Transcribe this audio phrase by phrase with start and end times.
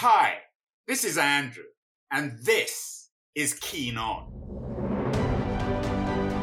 [0.00, 0.34] Hi,
[0.86, 1.64] this is Andrew,
[2.12, 4.28] and this is Keen On.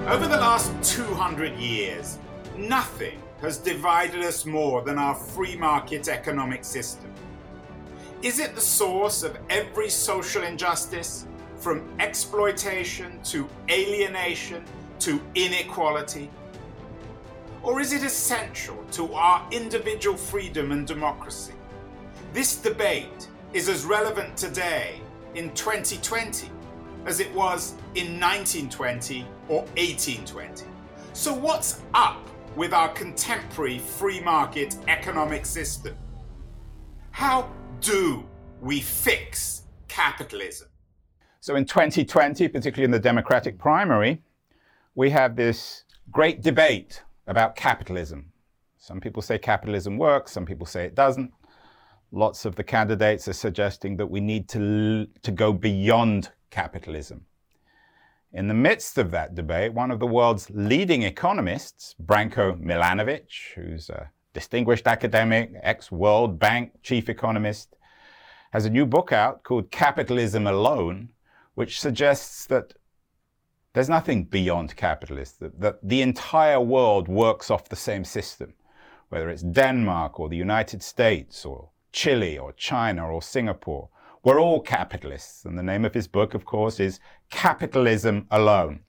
[0.09, 2.19] Over the last 200 years,
[2.57, 7.09] nothing has divided us more than our free market economic system.
[8.21, 11.25] Is it the source of every social injustice,
[11.55, 14.65] from exploitation to alienation
[14.99, 16.29] to inequality?
[17.63, 21.53] Or is it essential to our individual freedom and democracy?
[22.33, 24.99] This debate is as relevant today
[25.33, 26.49] in 2020
[27.05, 30.65] as it was in 1920 or 1820.
[31.13, 35.95] So, what's up with our contemporary free market economic system?
[37.11, 38.25] How do
[38.59, 40.67] we fix capitalism?
[41.39, 44.21] So, in 2020, particularly in the Democratic primary,
[44.95, 48.33] we have this great debate about capitalism.
[48.79, 51.31] Some people say capitalism works, some people say it doesn't.
[52.11, 57.25] Lots of the candidates are suggesting that we need to, to go beyond capitalism.
[58.31, 63.89] In the midst of that debate, one of the world's leading economists, Branko Milanovic, who's
[63.89, 67.75] a distinguished academic, ex World Bank chief economist,
[68.51, 71.09] has a new book out called Capitalism Alone,
[71.55, 72.73] which suggests that
[73.73, 78.53] there's nothing beyond capitalism, that, that the entire world works off the same system,
[79.09, 83.89] whether it's Denmark or the United States or Chile or China or Singapore.
[84.21, 85.45] We're all capitalists.
[85.45, 86.99] And the name of his book, of course, is
[87.31, 88.81] Capitalism Alone.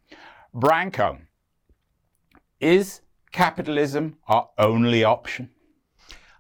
[0.53, 1.21] Branko,
[2.61, 5.51] is capitalism our only option?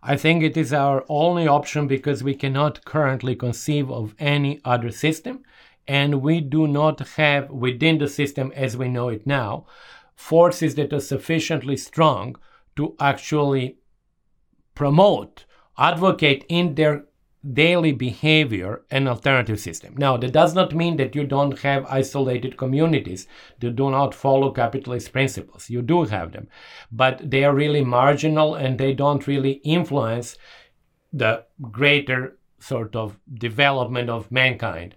[0.03, 4.91] I think it is our only option because we cannot currently conceive of any other
[4.91, 5.45] system,
[5.87, 9.67] and we do not have within the system as we know it now
[10.17, 12.35] forces that are sufficiently strong
[12.75, 13.79] to actually
[14.75, 15.45] promote,
[15.79, 17.05] advocate in their
[17.53, 19.95] daily behavior an alternative system.
[19.97, 23.29] Now, that does not mean that you don't have isolated communities
[23.61, 25.71] that do not follow capitalist principles.
[25.71, 26.49] You do have them,
[26.91, 30.37] but they are really marginal and they don't really influence
[31.13, 34.95] the greater sort of development of mankind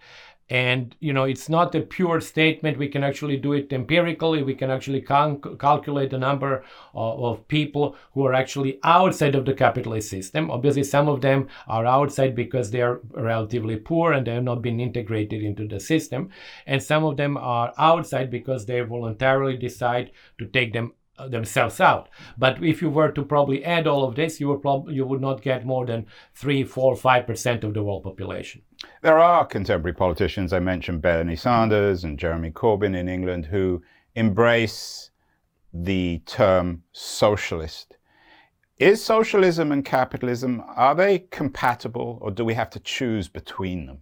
[0.50, 4.56] and you know it's not a pure statement we can actually do it empirically we
[4.56, 10.10] can actually calculate the number of, of, people who are actually outside of the capitalist
[10.10, 14.44] system obviously some of them are outside because they are relatively poor and they have
[14.44, 16.30] not been integrated into the system
[16.66, 21.82] and some of them are outside because they voluntarily decide to take them uh, themselves
[21.82, 22.08] out.
[22.38, 25.20] But if you were to probably add all of this, you would prob- you would
[25.20, 28.62] not get more than three, four, five percent of the world population.
[29.02, 30.54] There are contemporary politicians.
[30.54, 33.82] I mentioned Bernie Sanders and Jeremy Corbyn in England who
[34.16, 35.12] embrace
[35.74, 37.98] the term socialist.
[38.78, 44.00] Is socialism and capitalism are they compatible, or do we have to choose between them?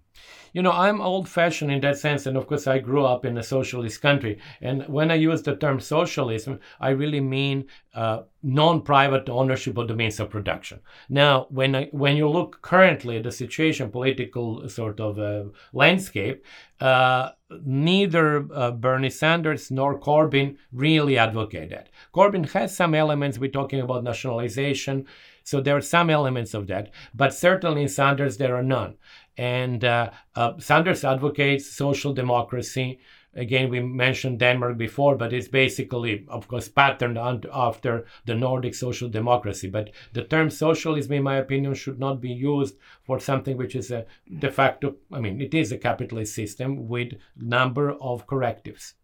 [0.53, 2.25] You know, I'm old fashioned in that sense.
[2.25, 4.39] And of course, I grew up in a socialist country.
[4.61, 9.87] And when I use the term socialism, I really mean uh, non private ownership of
[9.87, 10.79] the means of production.
[11.09, 16.43] Now, when, I, when you look currently at the situation, political sort of uh, landscape,
[16.79, 17.31] uh,
[17.63, 21.89] neither uh, Bernie Sanders nor Corbyn really advocate that.
[22.13, 25.05] Corbyn has some elements, we're talking about nationalization.
[25.43, 28.95] So there are some elements of that, but certainly in Sanders there are none.
[29.37, 32.99] And uh, uh, Sanders advocates social democracy.
[33.35, 37.19] Again, we mentioned Denmark before, but it's basically, of course, patterned
[37.53, 39.69] after the Nordic social democracy.
[39.69, 43.91] But the term socialism, in my opinion, should not be used for something which is
[43.91, 44.07] a
[44.39, 48.95] de facto, I mean, it is a capitalist system with number of correctives.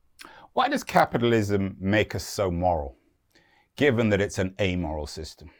[0.53, 2.95] Why does capitalism make us so moral,
[3.75, 5.51] given that it's an amoral system?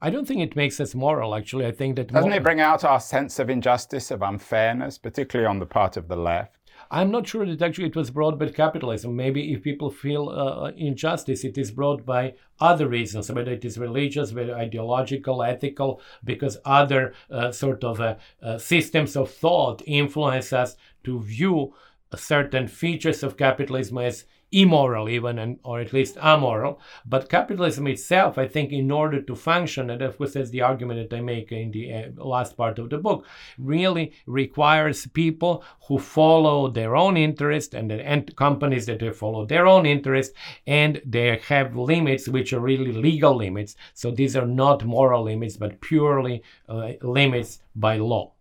[0.00, 1.66] I don't think it makes us moral, actually.
[1.66, 2.08] I think that.
[2.08, 6.08] Doesn't it bring out our sense of injustice, of unfairness, particularly on the part of
[6.08, 6.56] the left?
[6.90, 9.16] I'm not sure that actually it was brought by capitalism.
[9.16, 13.78] Maybe if people feel uh, injustice, it is brought by other reasons, whether it is
[13.78, 20.52] religious, whether ideological, ethical, because other uh, sort of uh, uh systems of thought influence
[20.52, 21.74] us to view
[22.16, 24.24] certain features of capitalism as
[24.62, 26.80] immoral even and, or at least amoral.
[27.06, 30.98] But capitalism itself i think in order to function and of course that's the argument
[31.10, 33.26] that i make in the uh, last part of the book
[33.58, 39.86] really requires people who follow their own interest and, and companies that follow their own
[39.86, 40.32] interest
[40.66, 43.76] and they have limits which are really legal limits.
[43.94, 48.32] So these are not moral limits but purely uh, limits by law.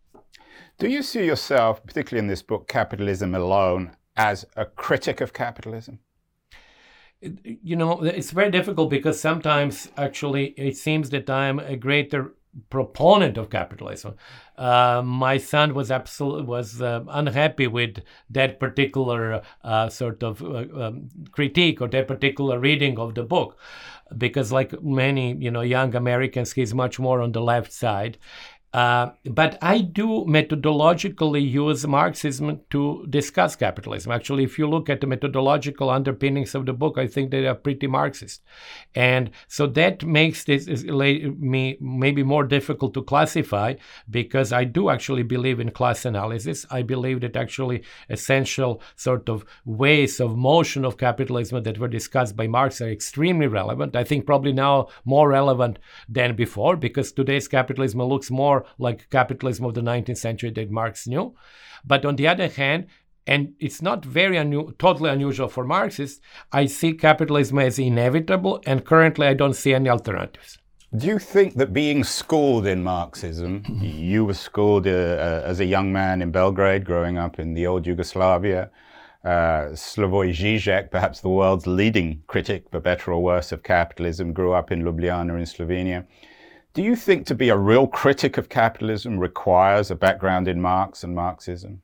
[0.80, 6.00] Do you see yourself, particularly in this book, Capitalism Alone, as a critic of capitalism?
[7.22, 12.34] You know, it's very difficult because sometimes actually it seems that I'm a greater
[12.70, 14.16] proponent of capitalism.
[14.58, 20.66] Uh, my son was absolutely was uh, unhappy with that particular uh, sort of uh,
[20.80, 23.58] um, critique or that particular reading of the book,
[24.18, 28.18] because like many you know young Americans, he's much more on the left side,
[28.74, 34.12] uh, but I do methodologically use Marxism to discuss capitalism.
[34.12, 37.54] Actually, if you look at the methodological underpinnings of the book, I think they are
[37.54, 38.42] pretty Marxist.
[38.96, 43.76] And so that makes this me maybe more difficult to classify
[44.10, 46.66] because I do actually believe in class analysis.
[46.72, 52.36] I believe that actually essential sort of ways of motion of capitalism that were discussed
[52.36, 53.96] by Marx are extremely relevant.
[53.96, 55.78] I think probably now more relevant
[56.10, 61.08] than before because today's capitalism looks more like capitalism of the 19th century that Marx
[61.08, 61.36] knew.
[61.86, 62.88] But on the other hand,
[63.26, 66.22] and it's not very unu- totally unusual for Marxists,
[66.52, 70.58] I see capitalism as inevitable, and currently I don't see any alternatives.
[70.96, 75.66] Do you think that being schooled in Marxism, you were schooled uh, uh, as a
[75.66, 78.70] young man in Belgrade, growing up in the old Yugoslavia,
[79.24, 84.52] uh, Slavoj Žižek, perhaps the world's leading critic, for better or worse, of capitalism, grew
[84.54, 86.06] up in Ljubljana in Slovenia.
[86.74, 91.04] Do you think to be a real critic of capitalism requires a background in Marx
[91.04, 91.84] and Marxism?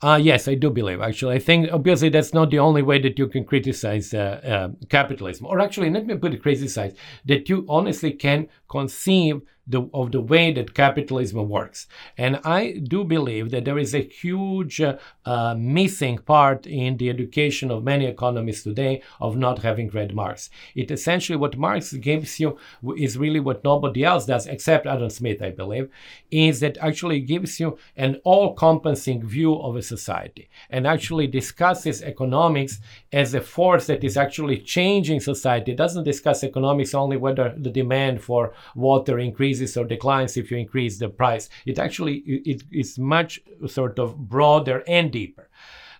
[0.00, 1.00] Uh, yes, I do believe.
[1.00, 4.86] Actually, I think obviously that's not the only way that you can criticize uh, uh,
[4.88, 10.10] capitalism, or actually, let me put it criticize that you honestly can conceive the, of
[10.12, 11.86] the way that capitalism works.
[12.18, 17.08] And I do believe that there is a huge uh, uh, missing part in the
[17.08, 20.50] education of many economists today of not having read Marx.
[20.74, 22.58] It essentially, what Marx gives you
[22.96, 25.88] is really what nobody else does, except Adam Smith, I believe,
[26.30, 32.02] is that actually gives you an all encompassing view of a society and actually discusses
[32.02, 32.80] economics
[33.12, 35.72] as a force that is actually changing society.
[35.72, 40.56] It doesn't discuss economics only whether the demand for water increases or declines if you
[40.56, 41.48] increase the price.
[41.66, 45.48] It actually it is much sort of broader and deeper.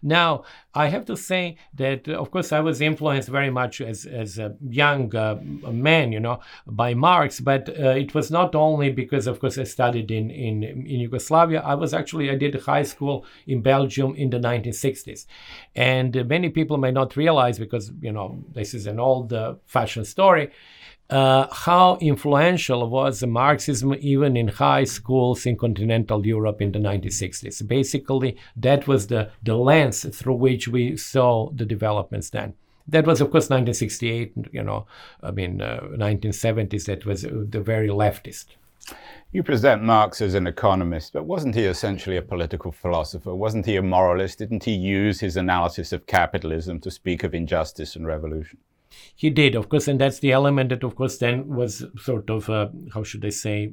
[0.02, 0.42] Now,
[0.74, 4.56] I have to say that, of course, I was influenced very much as, as a
[4.68, 5.38] young uh,
[5.70, 9.64] man, you know, by Marx, but uh, it was not only because, of course, I
[9.64, 11.60] studied in, in, in Yugoslavia.
[11.60, 15.26] I was actually, I did high school in Belgium in the 1960s.
[15.76, 20.08] And many people may not realize, because, you know, this is an old uh, fashioned
[20.08, 20.50] story,
[21.10, 27.66] uh, how influential was Marxism even in high schools in continental Europe in the 1960s.
[27.66, 32.54] Basically, that was the, the lens through which we saw the developments then.
[32.88, 34.86] That was, of course, 1968, you know,
[35.22, 38.46] I mean, uh, 1970s, that was the very leftist.
[39.30, 43.34] You present Marx as an economist, but wasn't he essentially a political philosopher?
[43.34, 44.38] Wasn't he a moralist?
[44.38, 48.58] Didn't he use his analysis of capitalism to speak of injustice and revolution?
[49.14, 52.48] He did, of course, and that's the element that, of course, then was sort of,
[52.50, 53.72] uh, how should I say,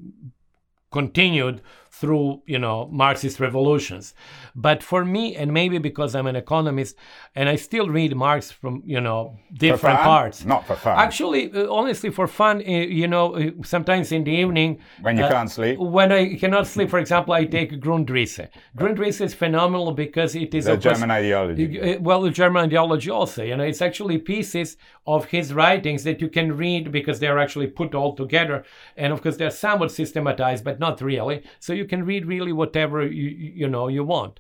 [0.92, 4.14] continued through you know marxist revolutions.
[4.56, 6.96] But for me and maybe because i'm an economist
[7.36, 10.46] and i still read marx from you know different parts.
[10.46, 10.98] Not for fun.
[10.98, 15.24] Actually uh, honestly for fun uh, you know uh, sometimes in the evening when you
[15.24, 15.80] uh, can't sleep?
[15.80, 18.48] when i cannot sleep for example i take grundrisse.
[18.78, 23.44] Grundrisse is phenomenal because it is the german course, ideology well the german ideology also
[23.44, 24.78] you know it's actually pieces
[25.10, 28.64] of his writings that you can read because they're actually put all together.
[28.96, 31.44] And of course they're somewhat systematized but not really.
[31.60, 33.30] So you can read really whatever you
[33.62, 34.40] you know you want,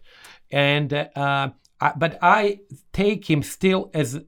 [0.52, 1.50] and uh,
[1.82, 2.60] I, but I
[2.94, 4.20] take him still as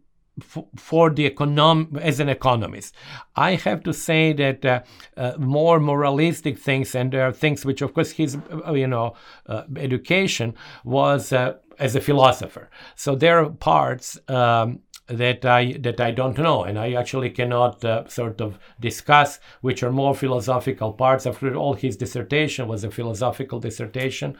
[0.75, 2.95] for the econom as an economist.
[3.35, 4.81] I have to say that uh,
[5.17, 8.37] uh, more moralistic things, and there are things which, of course, his
[8.67, 9.15] uh, you know
[9.47, 12.69] uh, education was uh, as a philosopher.
[12.95, 14.17] So there are parts.
[14.27, 14.79] Um,
[15.11, 19.83] that I that I don't know, and I actually cannot uh, sort of discuss, which
[19.83, 21.25] are more philosophical parts.
[21.25, 24.37] After all, his dissertation was a philosophical dissertation,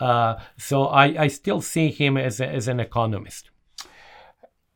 [0.00, 3.50] uh, so I, I still see him as a, as an economist.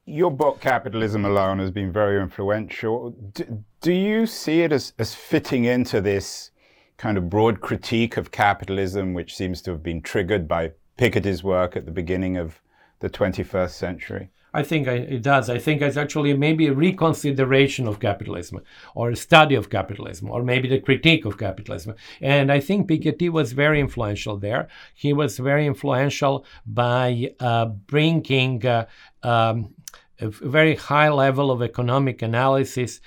[0.06, 3.10] Your book, Capitalism Alone, has been very influential.
[3.10, 6.50] Do, do you see it as, as fitting into this
[6.96, 11.76] kind of broad critique of capitalism, which seems to have been triggered by Piketty's work
[11.76, 12.60] at the beginning of
[12.98, 14.30] the 21st century?
[14.52, 15.48] I think it does.
[15.48, 18.62] I think it's actually maybe a reconsideration of capitalism
[18.94, 21.94] or a study of capitalism or maybe the critique of capitalism.
[22.20, 24.68] And I think Piketty was very influential there.
[24.94, 28.86] He was very influential by uh, bringing uh,
[29.22, 29.74] um,
[30.20, 33.00] a very high level of economic analysis,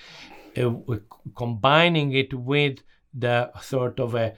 [0.57, 0.71] uh,
[1.35, 2.79] combining it with
[3.13, 4.33] the sort of a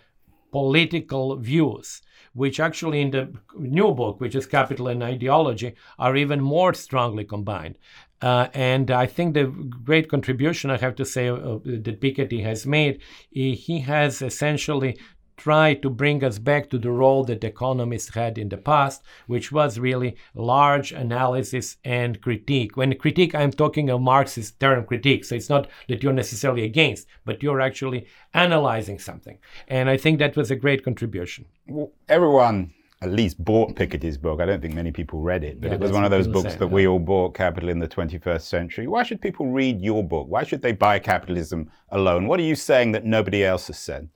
[0.52, 2.02] political views
[2.36, 7.24] which actually in the new book, which is Capital and Ideology, are even more strongly
[7.24, 7.78] combined.
[8.22, 12.66] Uh, and I think the great contribution I have to say uh, that Piketty has
[12.66, 14.98] made, he has essentially
[15.38, 19.51] try to bring us back to the role that economists had in the past, which
[19.51, 22.77] was really large analysis and critique.
[22.77, 27.08] When critique, I'm talking a Marxist term critique, so it's not that you're necessarily against,
[27.25, 29.38] but you're actually analyzing something.
[29.68, 31.46] And I think that was a great contribution.
[31.68, 34.39] Well, everyone at least bought Piketty's book.
[34.39, 36.54] I don't think many people read it, but Yeah, it was one of those books
[36.54, 36.74] say, that yeah.
[36.74, 38.88] we all bought, Capital in the 21st Century.
[38.88, 40.27] Why should people read your book?
[40.27, 42.27] Why should they buy Capitalism alone?
[42.27, 44.10] What are you saying that nobody else has said?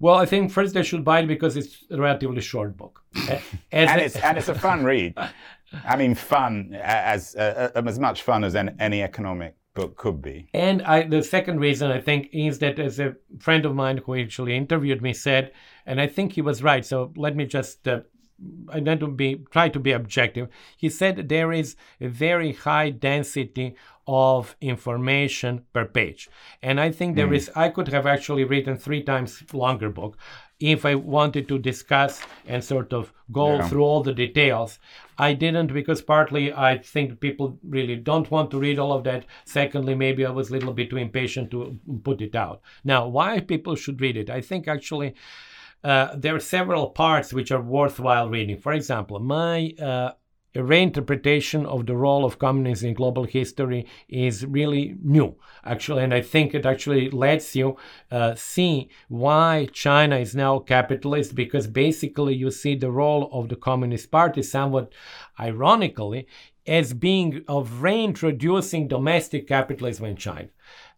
[0.00, 3.02] Well, I think first they should buy it because it's a relatively short book.
[3.72, 5.14] And a- it's and it's a fun read.
[5.84, 10.22] I mean, fun as uh, uh, as much fun as an, any economic book could
[10.22, 10.48] be.
[10.54, 14.14] And I, the second reason I think is that as a friend of mine who
[14.14, 15.52] actually interviewed me said,
[15.84, 16.84] and I think he was right.
[16.84, 18.00] So let me just uh,
[18.68, 20.48] I want to be try to be objective.
[20.76, 23.76] He said there is a very high density
[24.06, 26.28] of information per page,
[26.62, 27.34] and I think there hmm.
[27.34, 27.50] is.
[27.54, 30.18] I could have actually written three times longer book
[30.60, 33.68] if I wanted to discuss and sort of go Yeah.
[33.68, 34.78] through all the details.
[35.18, 39.26] I didn't because partly I think people really don't want to read all of that.
[39.44, 42.60] Secondly, maybe I was a little bit too impatient to put it out.
[42.82, 44.30] Now, why people should read it?
[44.30, 45.14] I think actually
[45.84, 48.56] uh, there are several parts which are worthwhile reading.
[48.56, 50.12] For example, my uh,
[50.54, 56.22] reinterpretation of the role of communism in global history is really new, actually, and I
[56.22, 57.76] think it actually lets you
[58.10, 63.56] uh, see why China is now capitalist because basically you see the role of the
[63.56, 64.92] Communist Party somewhat
[65.38, 66.26] ironically
[66.66, 70.48] as being of reintroducing domestic capitalism in China.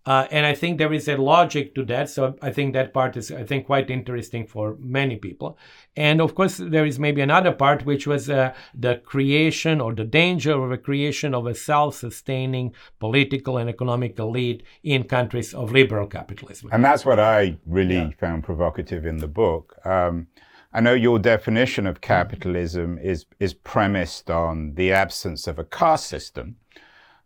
[0.07, 2.09] Uh, and I think there is a logic to that.
[2.09, 5.59] So I think that part is, I think, quite interesting for many people.
[5.97, 10.05] And of course, there is maybe another part, which was uh, the creation or the
[10.05, 16.07] danger of a creation of a self-sustaining political and economic elite in countries of liberal
[16.07, 16.71] capitalism.
[16.73, 19.77] And that's what I really found provocative in the book.
[19.85, 20.29] Um,
[20.73, 26.07] I know your definition of capitalism is is premised on the absence of a caste
[26.07, 26.57] system,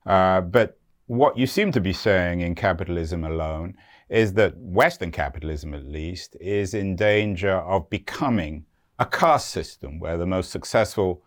[0.06, 0.79] uh, but
[1.10, 3.74] what you seem to be saying in capitalism alone
[4.08, 8.64] is that Western capitalism, at least, is in danger of becoming
[8.96, 11.24] a caste system where the most successful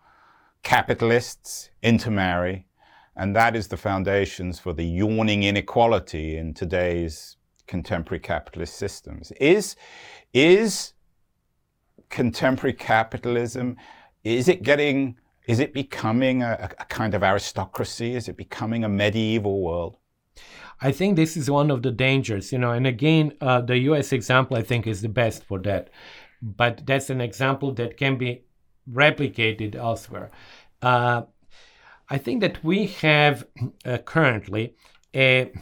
[0.62, 2.66] capitalists intermarry,
[3.14, 7.36] and that is the foundations for the yawning inequality in today's
[7.66, 9.32] contemporary capitalist systems.
[9.32, 9.76] Is
[10.32, 10.94] is
[12.08, 13.76] contemporary capitalism
[14.22, 18.14] is it getting is it becoming a, a kind of aristocracy?
[18.14, 19.98] Is it becoming a medieval world?
[20.80, 24.12] I think this is one of the dangers, you know, and again, uh, the US
[24.12, 25.90] example I think is the best for that.
[26.42, 28.44] But that's an example that can be
[28.90, 30.30] replicated elsewhere.
[30.82, 31.22] Uh,
[32.10, 33.46] I think that we have
[33.84, 34.74] uh, currently
[35.14, 35.52] a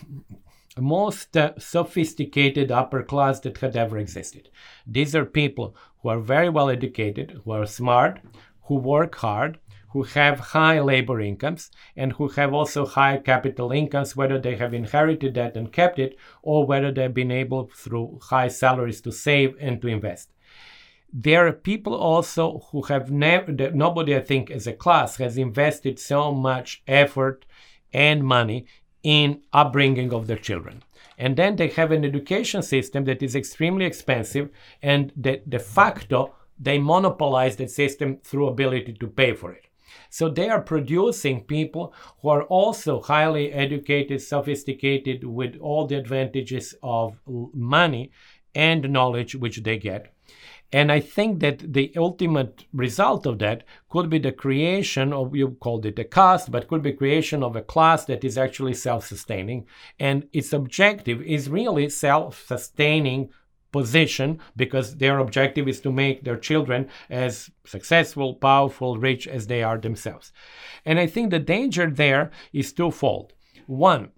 [0.79, 4.49] most uh, sophisticated upper class that had ever existed.
[4.87, 8.21] These are people who are very well educated, who are smart,
[8.63, 9.59] who work hard,
[9.93, 14.73] who have high labor incomes, and who have also high capital incomes, whether they have
[14.73, 19.55] inherited that and kept it, or whether they've been able through high salaries to save
[19.61, 20.31] and to invest.
[21.13, 25.99] There are people also who have never, nobody, I think, as a class has invested
[25.99, 27.45] so much effort
[27.93, 28.65] and money
[29.03, 30.83] in upbringing of their children.
[31.19, 34.49] And then they have an education system that is extremely expensive
[34.81, 39.67] and that de facto they monopolize the system through ability to pay for it.
[40.11, 46.75] So they are producing people who are also highly educated, sophisticated with all the advantages
[46.83, 48.11] of money
[48.55, 50.13] and knowledge which they get.
[50.75, 55.51] And I think that the ultimate result of that could be the creation of, you
[55.61, 59.67] called it a caste, but could be creation of a class that is actually self-sustaining.
[59.99, 63.29] And its objective is really self-sustaining
[63.73, 69.63] position because their objective is to make their children as successful, powerful, rich as they
[69.63, 70.33] are themselves.
[70.85, 73.33] And I think the danger there is twofold.
[73.67, 74.11] One,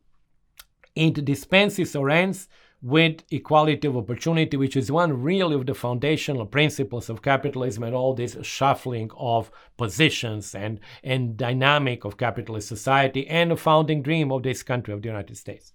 [0.95, 2.49] it dispenses or ends
[2.85, 7.95] with equality of opportunity, which is one really of the foundational principles of capitalism and
[7.95, 14.31] all this shuffling of positions and, and dynamic of capitalist society and a founding dream
[14.31, 15.73] of this country, of the United States.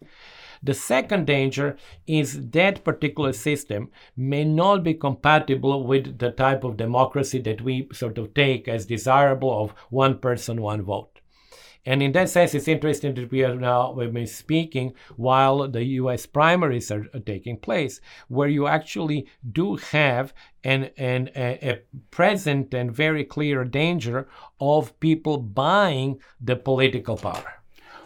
[0.62, 6.78] The second danger is that particular system may not be compatible with the type of
[6.78, 11.20] democracy that we sort of take as desirable of one person, one vote.
[11.86, 15.84] And in that sense, it's interesting that we are now we've been speaking while the
[15.84, 16.26] U.S.
[16.26, 22.94] primaries are, taking place, where you actually do have an, an a, a present and
[22.94, 24.28] very clear danger
[24.60, 27.64] of people buying the political power.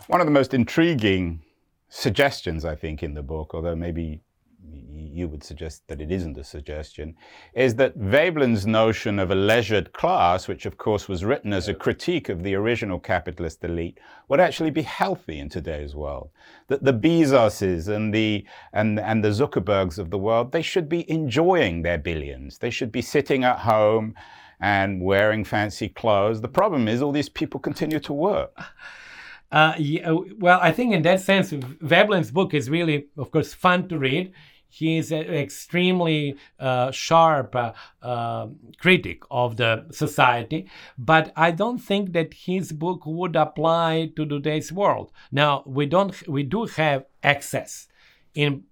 [0.07, 1.42] One of the most intriguing
[1.93, 4.21] suggestions, I think, in the book, although maybe
[4.65, 7.13] you would suggest that it isn't a suggestion,
[7.53, 11.73] is that Veblen's notion of a leisured class, which of course was written as a
[11.73, 16.31] critique of the original capitalist elite, would actually be healthy in today's world.
[16.67, 21.09] That the Bezoses and the, and, and the Zuckerbergs of the world, they should be
[21.12, 22.57] enjoying their billions.
[22.57, 24.15] They should be sitting at home
[24.59, 26.41] and wearing fancy clothes.
[26.41, 28.57] The problem is all these people continue to work.
[29.53, 33.88] Uh, yeah, well, I think in that sense, Veblen's book is really, of course, fun
[33.89, 34.33] to read.
[34.67, 38.48] He is an extremely uh, sharp uh, uh,
[38.79, 40.67] critic of the society,
[40.98, 45.12] but I don't think that his book would apply to today's world.
[45.31, 47.88] Now we don't, we do have access
[48.33, 48.63] in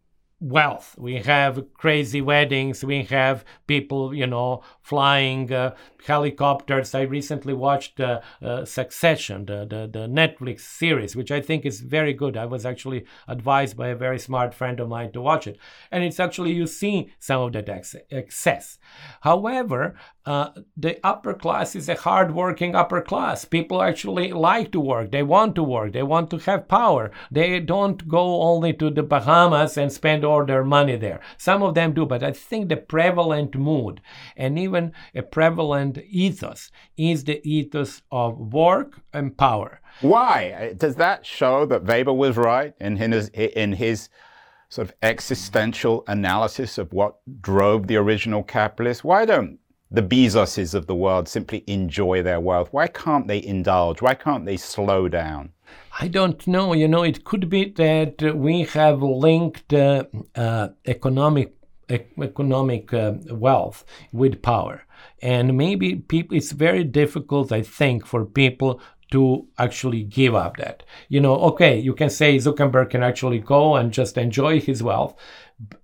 [0.42, 0.96] wealth.
[0.98, 2.84] We have crazy weddings.
[2.84, 6.96] We have people, you know, flying uh, helicopters.
[6.96, 11.82] I recently watched uh, uh, Succession, the, the, the, Netflix series, which I think is
[11.82, 12.36] very good.
[12.36, 15.60] I was actually advised by a very smart friend of mine to watch it.
[15.92, 17.70] And it's actually, you see some of that
[18.10, 18.80] excess.
[19.22, 23.44] However, uh, the upper class is a hardworking upper class.
[23.44, 25.12] People actually like to work.
[25.12, 25.94] They want to work.
[25.94, 27.12] They want to have power.
[27.32, 31.22] They don't go only to the Bahamas and spend all their money there.
[31.38, 34.02] Some of them do, but I think the prevalent mood
[34.38, 39.82] and even a prevalent ethos is the ethos of work and power.
[40.02, 40.74] Why?
[40.78, 44.10] Does that show that Weber was right in his, in his
[44.70, 49.04] sort of existential analysis of what drove the original capitalists?
[49.04, 49.60] Why don't
[49.92, 52.70] the Bezoses of the world simply enjoy their wealth?
[52.72, 54.02] Why can't they indulge?
[54.02, 55.52] Why can't they slow down?
[56.00, 56.74] I don't know.
[56.74, 60.06] You know, it could be that we have linked uh,
[60.36, 61.54] uh, economic
[61.90, 63.84] economic uh, wealth
[64.14, 64.84] with power,
[65.22, 66.38] and maybe people.
[66.38, 68.82] It's very difficult, I think, for people
[69.12, 70.84] to actually give up that.
[71.10, 75.16] You know, okay, you can say Zuckerberg can actually go and just enjoy his wealth,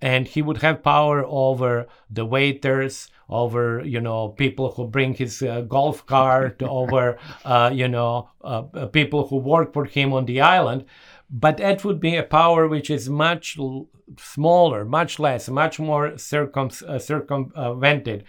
[0.01, 5.41] and he would have power over the waiters over you know people who bring his
[5.41, 10.25] uh, golf cart over uh, you know uh, uh, people who work for him on
[10.25, 10.85] the island
[11.29, 13.87] but that would be a power which is much l-
[14.17, 18.23] smaller much less much more circum- uh, circumvented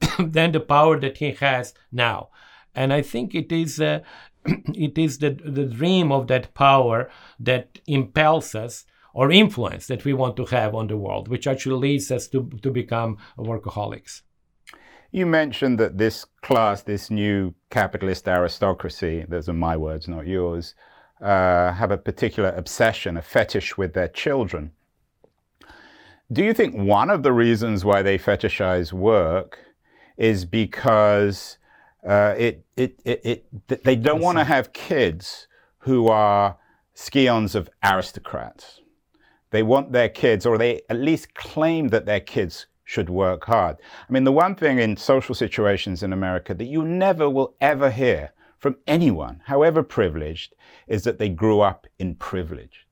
[0.18, 2.28] than the power that he has now
[2.74, 4.00] and i think it is uh,
[4.46, 8.84] it is the, the dream of that power that impels us
[9.16, 12.50] or influence that we want to have on the world, which actually leads us to,
[12.60, 14.20] to become workaholics.
[15.12, 20.74] You mentioned that this class, this new capitalist aristocracy, those are my words, not yours,
[21.20, 24.72] uh, have a particular obsession, a fetish with their children.
[26.32, 29.58] Do you think one of the reasons why they fetishize work
[30.16, 31.58] is because
[32.06, 35.46] uh, it, it, it, it, they don't want to have kids
[35.78, 36.58] who are
[36.94, 38.80] scions of aristocrats?
[39.50, 43.76] They want their kids, or they at least claim that their kids should work hard.
[44.08, 47.90] I mean, the one thing in social situations in America that you never will ever
[47.90, 50.54] hear from anyone, however privileged,
[50.86, 52.86] is that they grew up in privilege.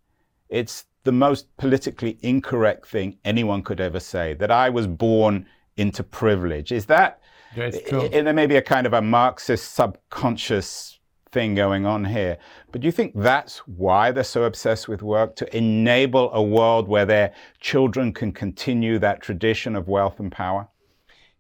[0.51, 6.03] It's the most politically incorrect thing anyone could ever say that I was born into
[6.03, 6.73] privilege.
[6.73, 7.21] Is that?
[7.55, 8.09] True.
[8.09, 10.99] There may be a kind of a Marxist subconscious
[11.35, 12.39] thing going on here.
[12.73, 16.89] But do you think that's why they're so obsessed with work to enable a world
[16.89, 20.69] where their children can continue that tradition of wealth and power?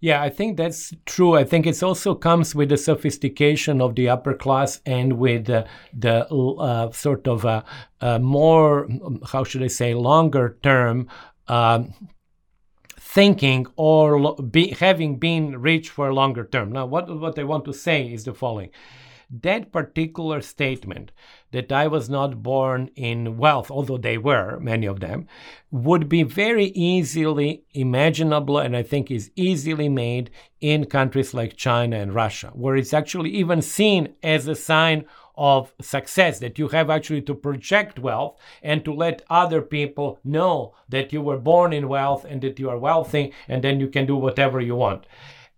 [0.00, 1.34] Yeah, I think that's true.
[1.34, 5.64] I think it also comes with the sophistication of the upper class and with uh,
[5.94, 7.64] the uh, sort of a,
[8.02, 8.86] a, more,
[9.32, 11.08] how should I say, longer term
[11.48, 11.94] um,
[12.98, 16.70] thinking or be, having been rich for a longer term.
[16.72, 18.70] Now, what, what I want to say is the following
[19.30, 21.12] that particular statement
[21.52, 25.26] that I was not born in wealth, although they were, many of them,
[25.70, 31.96] would be very easily imaginable and I think is easily made in countries like China
[31.96, 35.04] and Russia, where it's actually even seen as a sign
[35.36, 40.74] of success that you have actually to project wealth and to let other people know
[40.88, 44.06] that you were born in wealth and that you are wealthy and then you can
[44.06, 45.06] do whatever you want.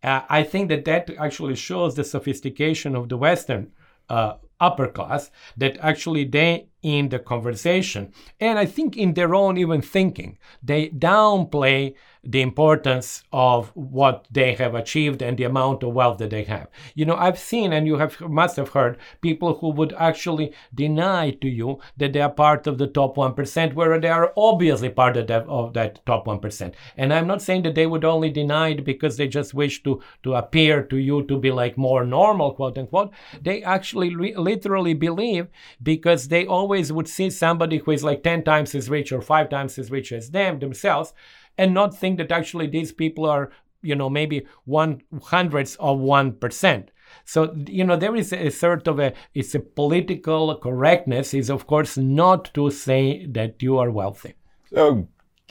[0.02, 3.72] Uh, I think that that actually shows the sophistication of the Western
[4.08, 9.56] uh, upper class that actually they in the conversation and i think in their own
[9.56, 11.94] even thinking they downplay
[12.26, 16.68] the importance of what they have achieved and the amount of wealth that they have.
[16.94, 21.30] You know, I've seen, and you have must have heard, people who would actually deny
[21.30, 25.16] to you that they are part of the top 1%, where they are obviously part
[25.16, 26.74] of that, of that top 1%.
[26.96, 30.02] And I'm not saying that they would only deny it because they just wish to,
[30.24, 33.12] to appear to you to be like more normal, quote unquote.
[33.40, 35.46] They actually re- literally believe
[35.82, 39.48] because they always would see somebody who is like 10 times as rich or five
[39.48, 41.12] times as rich as them themselves
[41.58, 43.50] and not think that actually these people are,
[43.82, 45.00] you know, maybe one
[45.34, 46.88] hundredths of 1%.
[47.24, 51.66] So, you know, there is a sort of a, it's a political correctness is, of
[51.66, 54.34] course, not to say that you are wealthy.
[54.74, 55.08] So,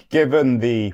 [0.09, 0.93] given the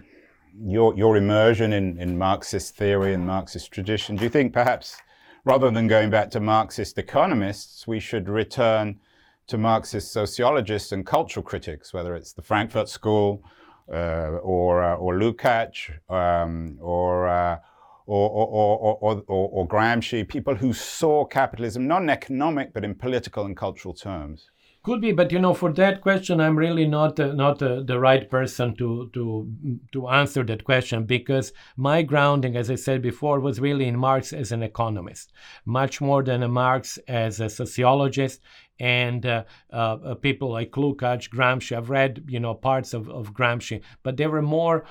[0.63, 5.01] your your immersion in, in Marxist theory and Marxist tradition, do you think perhaps
[5.43, 8.99] rather than going back to Marxist economists, we should return
[9.47, 13.43] to Marxist sociologists and cultural critics, whether it's the Frankfurt School
[13.91, 17.57] uh, or uh, or Lukács um, or, uh,
[18.05, 22.95] or, or, or, or, or Gramsci, people who saw capitalism not in economic but in
[22.95, 24.49] political and cultural terms?
[24.83, 27.99] Could be, but you know, for that question, I'm really not uh, not uh, the
[27.99, 29.47] right person to to
[29.91, 34.33] to answer that question because my grounding, as I said before, was really in Marx
[34.33, 35.33] as an economist,
[35.65, 38.41] much more than a Marx as a sociologist.
[38.79, 43.35] And uh, uh, uh people like Lukács, Gramsci, I've read you know parts of, of
[43.35, 44.85] Gramsci, but they were more,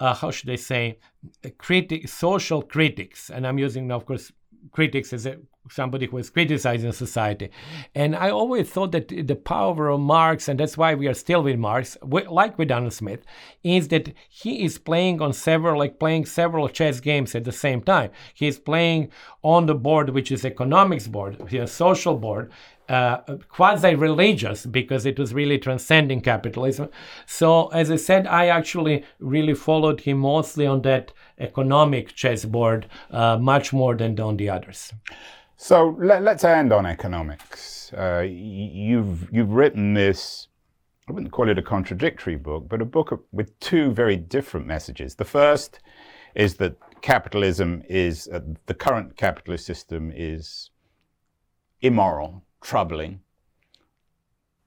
[0.00, 0.98] uh, how should I say,
[1.58, 4.32] critic, social critics, and I'm using, of course,
[4.72, 5.36] critics as a
[5.70, 7.50] somebody who is criticizing society.
[7.94, 11.42] And I always thought that the power of Marx, and that's why we are still
[11.42, 13.24] with Marx, like with Adam Smith,
[13.62, 17.80] is that he is playing on several, like playing several chess games at the same
[17.80, 18.10] time.
[18.34, 19.10] He is playing
[19.42, 22.52] on the board, which is economics board, a social board,
[22.88, 23.18] uh,
[23.48, 26.88] quasi-religious because it was really transcending capitalism.
[27.26, 33.38] So as I said, I actually really followed him mostly on that economic chessboard, uh,
[33.38, 34.92] much more than on the others.
[35.56, 37.92] So let, us end on economics.
[37.94, 40.48] Uh, you've you've written this.
[41.08, 45.14] I wouldn't call it a contradictory book, but a book with two very different messages.
[45.14, 45.78] The first
[46.34, 50.70] is that capitalism is uh, the current capitalist system is
[51.80, 53.20] immoral, troubling,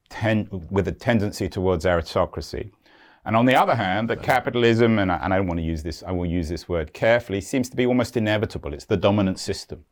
[0.08, 2.72] ten, with a tendency towards aristocracy.
[3.26, 5.84] And on the other hand, that capitalism, and I, and I don't want to use
[5.84, 8.74] this, I will use this word carefully, seems to be almost inevitable.
[8.74, 9.84] It's the dominant system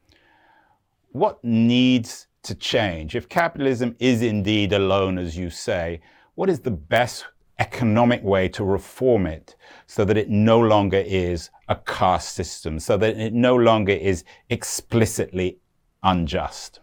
[1.15, 3.15] what needs to change?
[3.15, 6.01] If capitalism is indeed alone, as you say,
[6.35, 7.25] what is the best
[7.57, 9.55] economic way to reform it
[9.87, 14.25] so that it no longer is a caste system, so that it no longer is
[14.49, 15.57] explicitly
[16.03, 16.81] unjust?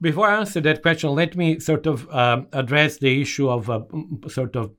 [0.00, 3.86] Before I answer that question, let me sort of um, address the issue of a
[4.28, 4.72] sort of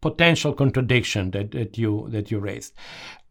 [0.00, 2.74] potential contradiction that, that you that you raised.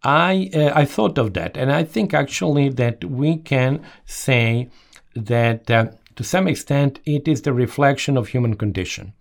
[0.04, 4.70] I uh, I thought of that, and I think actually that we can say
[5.16, 9.14] that uh, to some extent it is the reflection of human condition.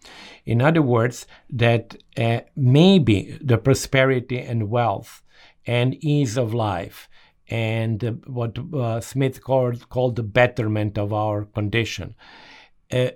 [0.47, 5.23] In other words, that uh, maybe the prosperity and wealth
[5.67, 7.10] and ease of life
[7.51, 12.15] and what uh, Smith called, called the betterment of our condition
[12.93, 13.09] uh,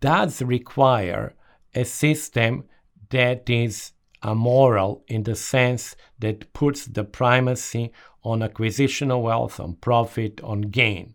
[0.00, 1.34] does require
[1.74, 2.64] a system
[3.10, 3.92] that is
[4.24, 7.92] amoral in the sense that puts the primacy
[8.22, 11.14] on acquisition of wealth, on profit, on gain.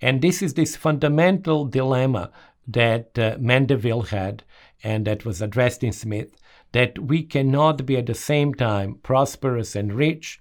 [0.00, 2.30] And this is this fundamental dilemma
[2.66, 4.44] that uh, Mandeville had
[4.82, 6.36] and that was addressed in Smith
[6.72, 10.40] that we cannot be at the same time prosperous and rich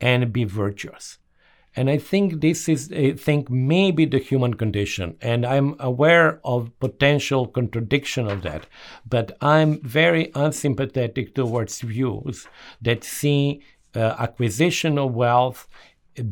[0.00, 1.18] and be virtuous.
[1.76, 5.16] And I think this is, I think, maybe the human condition.
[5.20, 8.66] And I'm aware of potential contradiction of that.
[9.08, 12.48] But I'm very unsympathetic towards views
[12.82, 13.62] that see
[13.94, 15.68] uh, acquisition of wealth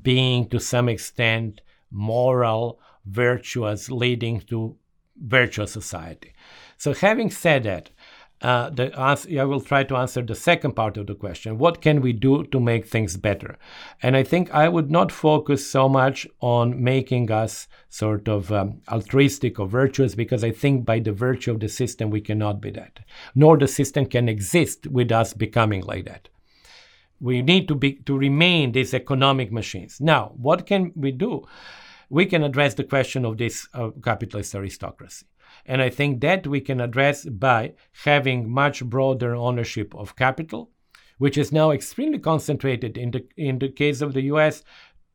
[0.03, 4.77] being, to some extent, moral, virtuous, leading to
[5.17, 6.33] virtuous society.
[6.77, 7.91] So, having said that,
[8.41, 11.59] uh, the answer, I will try to answer the second part of the question.
[11.59, 13.59] What can we do to make things better?
[14.03, 18.81] And I think I would not focus so much on making us sort of um,
[18.89, 22.71] altruistic or virtuous, because I think by the virtue of the system, we cannot be
[22.71, 23.01] that.
[23.35, 26.29] Nor the system can exist with us becoming like that.
[27.21, 30.01] We need to be to remain these economic machines.
[30.01, 31.47] Now, what can we do?
[32.11, 35.27] We can address the question of this uh, capitalist aristocracy.
[35.67, 40.71] And I think that we can address by having much broader ownership of capital,
[41.19, 42.97] which is now extremely concentrated.
[42.97, 44.63] In the, in the case of the US,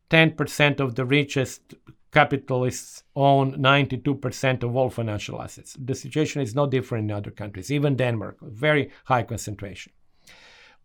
[0.09, 1.75] 10% of the richest
[2.11, 5.75] capitalists own 92% of all financial assets.
[5.83, 9.91] The situation is no different in other countries, even Denmark, very high concentration.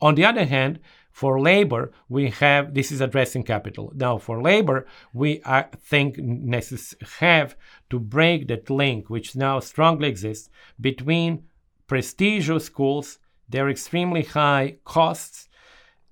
[0.00, 0.80] On the other hand,
[1.18, 3.92] for labor, we have this is addressing capital.
[3.96, 7.56] Now, for labor, we I think necess- have
[7.90, 10.48] to break that link, which now strongly exists
[10.80, 11.42] between
[11.88, 15.48] prestigious schools, their extremely high costs,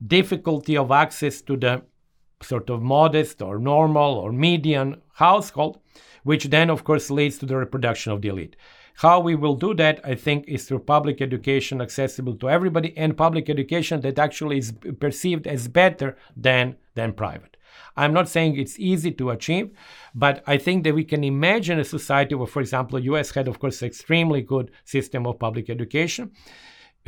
[0.04, 1.82] difficulty of access to the
[2.42, 5.78] sort of modest or normal or median household,
[6.24, 8.56] which then, of course, leads to the reproduction of the elite.
[9.00, 13.16] How we will do that, I think, is through public education accessible to everybody and
[13.16, 17.58] public education that actually is perceived as better than, than private.
[17.94, 19.70] I'm not saying it's easy to achieve,
[20.14, 23.48] but I think that we can imagine a society where, for example, the US had,
[23.48, 26.32] of course, extremely good system of public education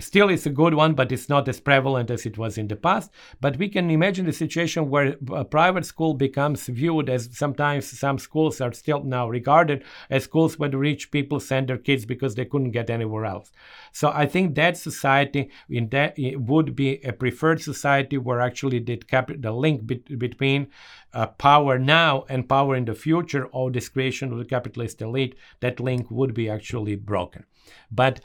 [0.00, 2.76] Still, it's a good one, but it's not as prevalent as it was in the
[2.76, 3.10] past.
[3.40, 8.18] But we can imagine the situation where a private school becomes viewed as sometimes some
[8.18, 12.36] schools are still now regarded as schools where the rich people send their kids because
[12.36, 13.50] they couldn't get anywhere else.
[13.90, 18.98] So I think that society in that would be a preferred society where actually the,
[18.98, 20.68] cap- the link be- between
[21.12, 25.34] uh, power now and power in the future or this creation of the capitalist elite,
[25.58, 27.44] that link would be actually broken.
[27.90, 28.20] But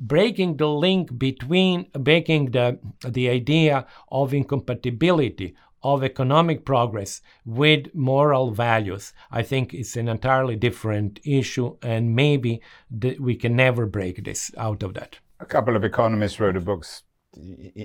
[0.00, 8.50] breaking the link between breaking the the idea of incompatibility of economic progress with moral
[8.50, 9.12] values.
[9.30, 12.60] I think it's an entirely different issue and maybe
[13.00, 15.18] th- we can never break this out of that.
[15.40, 16.84] A couple of economists wrote a book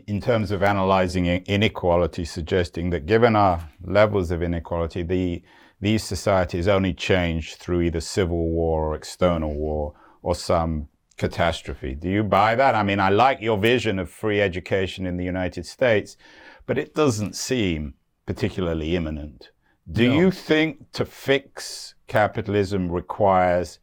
[0.08, 5.44] in terms of analyzing inequality suggesting that given our levels of inequality the
[5.82, 11.96] these societies only change through either civil war or external war or some catastrophe.
[11.96, 12.76] Do you buy that?
[12.76, 16.18] I mean, I like your vision of free education in the United States,
[16.66, 17.94] but it doesn't seem
[18.26, 19.52] particularly imminent.
[19.90, 20.16] Do no.
[20.20, 23.80] you think to fix capitalism requires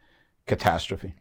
[0.47, 1.14] catastrophe?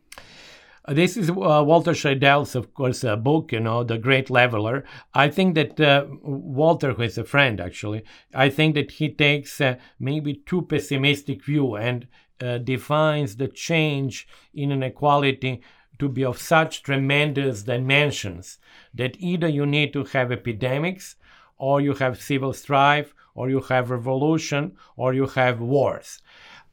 [0.84, 4.84] Uh, this is uh, Walter Scheidel's, of course, uh, book, you know, The Great Leveler.
[5.14, 9.62] I think that uh, Walter, who is a friend actually, I think that he takes
[9.62, 12.08] uh, maybe too pessimistic view and
[12.42, 15.62] uh, defines the change in inequality
[16.02, 18.58] to be of such tremendous dimensions
[18.94, 21.16] that either you need to have epidemics,
[21.58, 26.20] or you have civil strife, or you have revolution, or you have wars.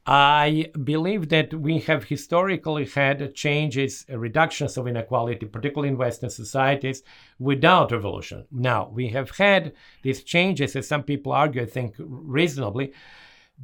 [0.07, 6.31] I believe that we have historically had changes, uh, reductions of inequality, particularly in Western
[6.31, 7.03] societies,
[7.37, 8.45] without revolution.
[8.51, 12.93] Now, we have had these changes, as some people argue, I think reasonably,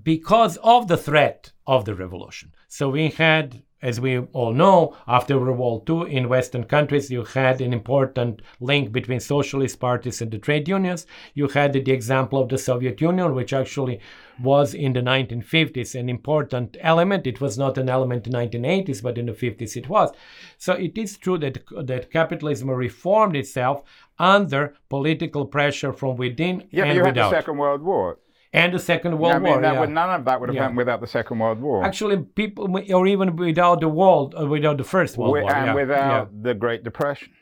[0.03, 2.53] because of the threat of the revolution.
[2.67, 7.23] So we had as we all know, after World War II in Western countries, you
[7.23, 11.05] had an important link between socialist parties and the trade unions.
[11.35, 13.99] You had the example of the Soviet Union, which actually
[14.41, 17.27] was in the 1950s an important element.
[17.27, 20.09] It was not an element in the 1980s, but in the 50s it was.
[20.57, 23.83] So it is true that, that capitalism reformed itself
[24.17, 27.25] under political pressure from within yeah, and you without.
[27.25, 28.17] had the Second World War
[28.55, 29.61] and the Second World yeah, I mean, War.
[29.61, 29.79] That yeah.
[29.81, 30.61] would, none of that would have yeah.
[30.61, 31.83] happened without the Second World War.
[31.83, 32.63] Actually, people,
[32.93, 36.53] or even without the world, or without the First World we, War, and without the
[36.53, 37.33] Great Depression.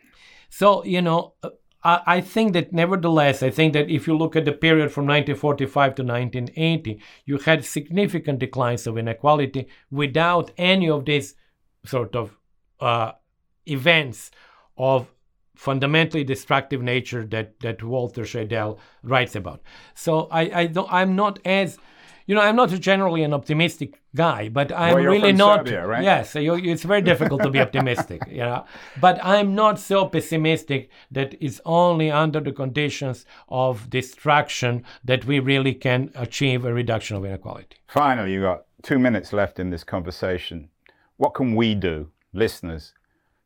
[0.50, 1.50] So you know, uh,
[1.84, 5.06] I, I think that nevertheless, I think that if you look at the period from
[5.06, 11.36] 1945 to 1980, you had significant declines of inequality without any of these
[11.86, 12.38] sort of
[12.80, 13.12] uh,
[13.68, 14.32] events
[14.78, 15.08] of
[15.56, 19.62] fundamentally destructive nature that that Walter Scheidel writes about.
[19.94, 21.78] So I I don't I'm not as
[22.26, 25.68] you know I'm not generally an optimistic guy, but I'm well, really not.
[25.68, 26.04] Serbia, right?
[26.04, 28.66] Yes, it's very difficult to be optimistic, you know.
[29.00, 35.40] But I'm not so pessimistic that it's only under the conditions of destruction that we
[35.40, 37.78] really can achieve a reduction of inequality.
[37.88, 40.70] Finally, you got two minutes left in this conversation.
[41.18, 42.94] What can we do, listeners,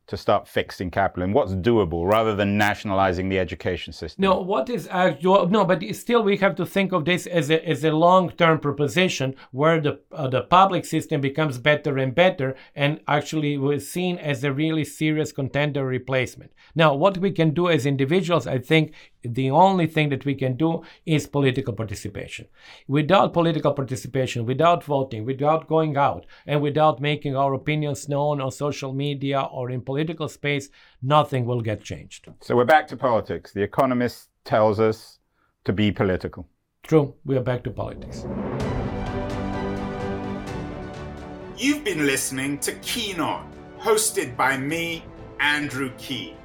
[0.08, 1.32] to start fixing capitalism?
[1.32, 4.22] What's doable rather than nationalizing the education system?
[4.22, 5.48] No, what is actual?
[5.48, 9.34] No, but still we have to think of this as a, as a long-term proposition
[9.52, 14.42] where the uh, the public system becomes better and better, and actually was seen as
[14.42, 16.52] a really serious contender replacement.
[16.74, 20.56] Now, what we can do as individuals, I think, the only thing that we can
[20.56, 22.46] do is political participation.
[22.86, 28.50] Without political participation, without voting, without going out, and without making our opinions known on
[28.50, 30.68] social media or in political space,
[31.02, 32.28] nothing will get changed.
[32.40, 33.52] So we're back to politics.
[33.52, 35.18] The Economist tells us
[35.64, 36.48] to be political.
[36.82, 38.24] True, we are back to politics.
[41.56, 45.04] You've been listening to Keen On, hosted by me,
[45.40, 46.37] Andrew Keen.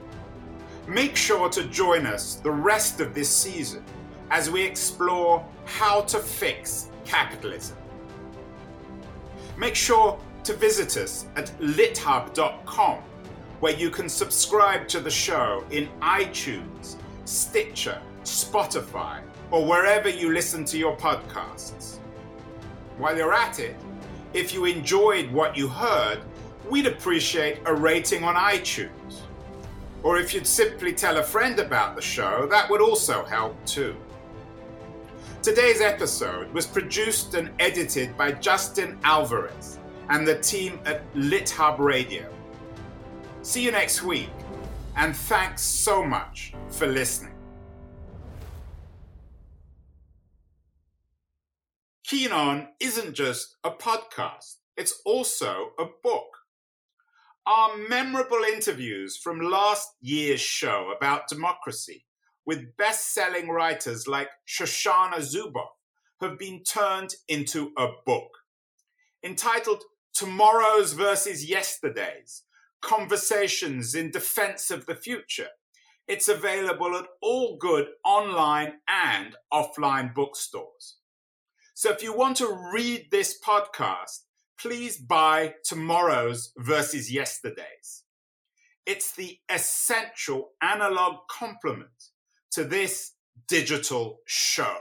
[0.88, 3.84] Make sure to join us the rest of this season
[4.32, 7.78] as we explore how to fix capitalism.
[9.58, 12.98] Make sure to visit us at lithub.com,
[13.62, 20.66] where you can subscribe to the show in iTunes, Stitcher, Spotify, or wherever you listen
[20.66, 22.00] to your podcasts.
[22.98, 23.78] While you're at it,
[24.34, 26.20] if you enjoyed what you heard,
[26.70, 28.90] we'd appreciate a rating on iTunes.
[30.04, 33.96] Or if you'd simply tell a friend about the show, that would also help too.
[35.42, 42.30] Today's episode was produced and edited by Justin Alvarez and the team at LitHub Radio.
[43.42, 44.30] See you next week,
[44.96, 47.34] and thanks so much for listening.
[52.06, 56.43] Keen On isn't just a podcast, it's also a book.
[57.46, 62.06] Our memorable interviews from last year's show about democracy
[62.46, 65.76] with best selling writers like Shoshana Zuboff
[66.22, 68.30] have been turned into a book
[69.26, 72.44] entitled Tomorrow's versus Yesterday's
[72.82, 75.50] Conversations in Defense of the Future.
[76.08, 80.98] It's available at all good online and offline bookstores.
[81.74, 84.22] So if you want to read this podcast,
[84.64, 88.04] please buy Tomorrow's versus Yesterday's.
[88.86, 91.90] It's the essential analog complement
[92.52, 93.12] to this
[93.50, 94.78] digital show.